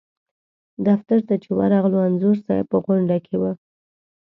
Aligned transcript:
دفتر 0.87 1.17
چې 1.43 1.49
ورغلو 1.59 1.97
انځور 2.07 2.35
صاحب 2.45 2.65
په 2.71 2.77
غونډه 2.85 3.17
کې 3.25 3.35
و. 3.41 3.43